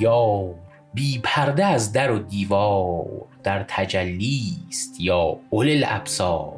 یار 0.00 0.54
بی 0.94 1.20
پرده 1.22 1.64
از 1.64 1.92
در 1.92 2.10
و 2.10 2.18
دیوار 2.18 3.06
در 3.42 3.64
تجلیست 3.68 5.00
یا 5.00 5.36
اول 5.50 5.68
الابصار. 5.68 6.52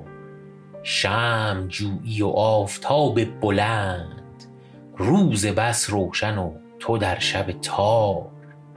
شمع 0.83 1.67
جویی 1.67 2.23
و 2.23 2.29
آفتاب 2.29 3.41
بلند 3.41 4.45
روز 4.97 5.47
بس 5.47 5.91
روشن 5.91 6.39
و 6.39 6.53
تو 6.79 6.99
در 6.99 7.19
شب 7.19 7.53
تار. 7.63 8.27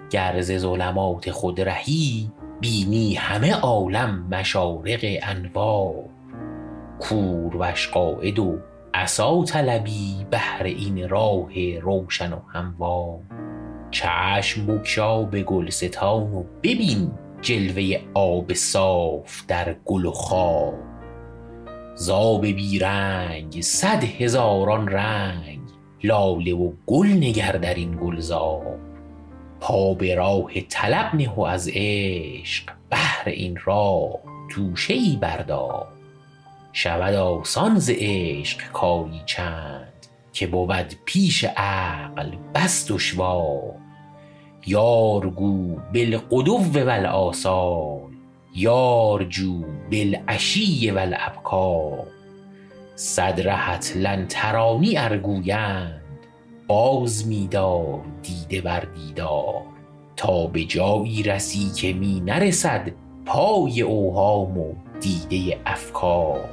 گر 0.09 0.41
ز 0.41 0.57
ظلمات 0.57 1.31
خود 1.31 1.61
رهی 1.61 2.31
بینی 2.61 3.16
همه 3.16 3.53
عالم 3.53 4.27
مشارق 4.31 4.99
انوار. 5.21 6.03
کوروش 6.99 7.88
قاید 7.88 8.39
و 8.39 8.59
عصا 8.93 9.43
طلبی 9.43 10.25
بهر 10.30 10.63
این 10.63 11.09
راه 11.09 11.80
روشن 11.80 12.34
و 12.34 12.39
هموار. 12.53 13.20
چشم 13.93 14.65
بگشا 14.65 15.23
به 15.23 15.43
گلستان 15.43 16.34
و 16.34 16.43
ببین 16.63 17.11
جلوه 17.41 17.99
آب 18.13 18.53
صاف 18.53 19.45
در 19.47 19.75
گل 19.85 20.05
و 20.05 20.11
خار 20.11 20.73
ز 21.95 22.09
آب 22.09 22.45
بی 22.45 22.79
رنگ 22.79 23.61
صد 23.61 24.03
هزاران 24.03 24.87
رنگ 24.87 25.59
لاله 26.03 26.53
و 26.53 26.71
گل 26.87 27.07
نگر 27.07 27.51
در 27.51 27.73
این 27.73 27.98
گلزار. 27.98 28.79
پا 29.59 29.93
به 29.93 30.15
راه 30.15 30.62
طلب 30.70 31.15
نه 31.15 31.29
و 31.29 31.41
از 31.41 31.70
عشق 31.73 32.70
بهر 32.89 33.23
این 33.25 33.57
راه 33.65 34.20
توشه 34.51 34.93
ای 34.93 35.17
بردار. 35.21 35.87
شود 36.73 37.13
آسان 37.13 37.79
ز 37.79 37.91
عشق 37.93 38.71
کاری 38.71 39.21
چند 39.25 39.93
که 40.34 40.48
بود 40.48 40.93
پیش 41.05 41.43
عقل 41.57 42.31
بس 42.55 42.91
دشوار. 42.91 43.82
یار 44.67 45.29
گو 45.29 45.75
بالغدو 45.93 46.57
و 46.57 46.89
الآصال 46.89 47.99
یار 48.55 49.23
جو 49.23 49.63
بالعشی 49.91 50.91
و 50.91 50.97
الابکار. 50.97 52.07
صد 52.95 53.41
رهت 53.41 53.93
لن 53.95 54.25
ترانی 54.27 54.97
ار 54.97 55.17
گویند 55.17 56.01
باز 56.67 57.27
می 57.27 57.47
دار 57.47 58.01
دیده 58.21 58.61
بر 58.61 58.79
دیدار. 58.79 59.61
تا 60.15 60.47
به 60.47 60.63
جایی 60.63 61.23
رسی 61.23 61.71
که 61.75 61.93
می 61.93 62.19
نرسد 62.19 62.91
پای 63.25 63.81
اوهام 63.81 64.57
و 64.57 64.73
دیده 65.01 65.59
افکار. 65.66 66.50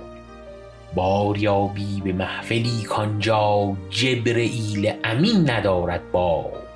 بار 0.94 1.38
یابی 1.38 2.00
به 2.04 2.12
محفلی 2.12 2.82
کآنجا 2.82 3.76
جبرییل 3.90 4.92
امین 5.04 5.50
ندارد 5.50 6.12
بار. 6.12 6.69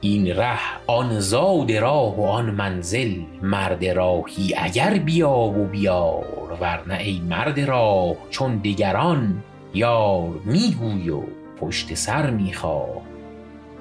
این 0.00 0.36
ره 0.36 0.58
آن 0.86 1.20
زاد 1.20 1.72
راه 1.72 2.16
و 2.16 2.24
آن 2.24 2.50
منزل 2.50 3.14
مرد 3.42 3.84
راهی 3.84 4.54
اگر 4.58 4.98
بیاب 4.98 5.58
و 5.58 5.64
بیار 5.64 6.58
ور 6.60 6.82
نه 6.86 6.98
ای 6.98 7.20
مرد 7.20 7.60
راه 7.60 8.16
چون 8.30 8.56
دگران 8.56 9.42
یار 9.74 10.40
می 10.44 10.76
گوی 10.80 11.10
و 11.10 11.22
پشت 11.60 11.94
سر 11.94 12.30
می 12.30 12.52
خار 12.52 13.00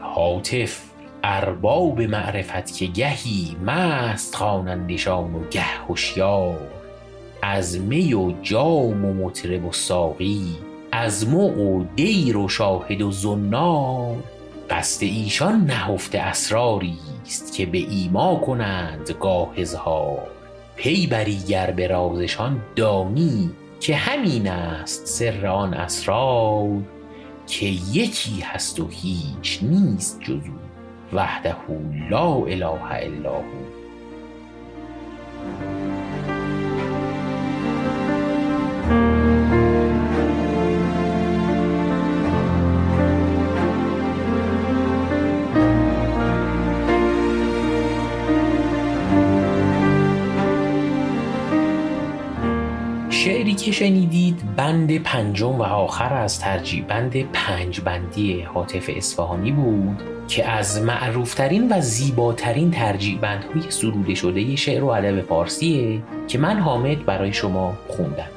هاتف 0.01 0.81
ارباب 1.23 2.01
معرفت 2.01 2.77
که 2.77 2.85
گهی 2.85 3.55
مست 3.65 4.35
خوانندشان 4.35 5.35
و 5.35 5.39
گه 5.51 5.65
هشیار. 5.89 6.67
از 7.41 7.79
می 7.79 8.13
و 8.13 8.31
جام 8.41 9.05
و 9.05 9.13
مطرب 9.13 9.65
و 9.65 9.71
ساقی 9.71 10.57
از 10.91 11.29
مغ 11.29 11.57
و 11.57 11.85
دیر 11.95 12.37
و 12.37 12.49
شاهد 12.49 13.01
و 13.01 13.11
زنار. 13.11 14.15
قصد 14.69 15.03
ایشان 15.03 15.65
نهفته 15.65 16.19
اسراریست 16.19 17.53
که 17.53 17.65
به 17.65 17.77
ایما 17.77 18.35
کنند 18.35 19.11
گاه 19.19 19.53
اظهار. 19.57 20.27
پی 20.75 21.07
بری 21.07 21.37
گر 21.47 21.71
به 21.71 21.87
رازشان 21.87 22.61
دانی 22.75 23.51
که 23.79 23.95
همین 23.95 24.47
است 24.47 25.05
سر 25.05 25.47
آن 25.47 25.73
اسرار 25.73 26.81
که 27.47 27.65
یکی 27.93 28.41
هست 28.41 28.79
و 28.79 28.87
هیچ 28.87 29.59
نیست 29.61 30.19
جز 30.21 30.31
او 30.31 30.59
وحده 31.13 31.55
لا 32.09 32.33
اله 32.33 32.91
الا 32.91 33.37
هو. 33.37 33.79
شعری 53.19 53.53
که 53.53 53.71
شنیدید 53.71 54.55
بند 54.55 54.97
پنجم 54.97 55.55
و 55.55 55.63
آخر 55.63 56.13
از 56.13 56.39
ترجیع 56.39 56.83
بند 56.83 57.31
پنج 57.33 57.81
بندی 57.81 58.41
هاتف 58.41 58.89
اصفهانی 58.95 59.51
بود 59.51 60.01
که 60.27 60.49
از 60.49 60.81
معروفترین 60.81 61.71
و 61.71 61.81
زیباترین 61.81 62.71
ترجیع 62.71 63.17
بندهای 63.19 63.71
سروده 63.71 64.15
شده 64.15 64.55
شعر 64.55 64.83
و 64.83 64.87
ادب 64.87 65.21
فارسیه 65.21 66.01
که 66.27 66.37
من 66.37 66.59
حامد 66.59 67.05
برای 67.05 67.33
شما 67.33 67.77
خوندم. 67.87 68.29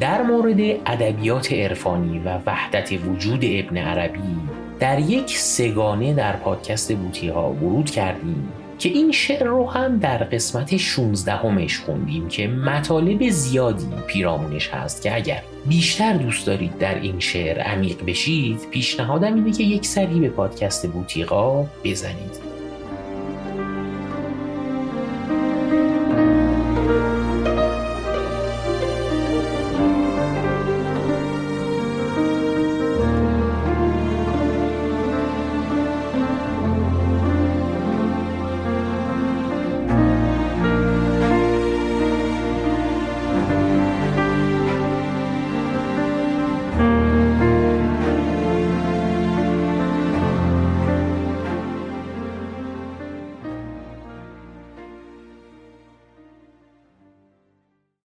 در 0.00 0.22
مورد 0.22 0.60
ادبیات 0.86 1.52
عرفانی 1.52 2.18
و 2.18 2.38
وحدت 2.46 2.92
وجود 2.92 3.44
ابن 3.44 3.76
عربی 3.76 4.40
در 4.80 4.98
یک 4.98 5.38
سگانه 5.38 6.14
در 6.14 6.36
پادکست 6.36 6.92
بوتیها 6.92 7.50
ورود 7.50 7.90
کردیم. 7.90 8.48
که 8.80 8.88
این 8.88 9.12
شعر 9.12 9.44
رو 9.44 9.70
هم 9.70 9.98
در 9.98 10.18
قسمت 10.18 10.76
16 10.76 11.32
همش 11.32 11.78
خوندیم 11.78 12.28
که 12.28 12.48
مطالب 12.48 13.30
زیادی 13.30 13.86
پیرامونش 14.06 14.68
هست 14.68 15.02
که 15.02 15.16
اگر 15.16 15.42
بیشتر 15.66 16.12
دوست 16.12 16.46
دارید 16.46 16.78
در 16.78 16.94
این 16.94 17.20
شعر 17.20 17.60
عمیق 17.60 18.04
بشید 18.06 18.60
پیشنهادم 18.70 19.34
اینه 19.34 19.52
که 19.52 19.62
یک 19.62 19.86
سری 19.86 20.20
به 20.20 20.28
پادکست 20.28 20.88
بوتیقا 20.88 21.66
بزنید. 21.84 22.49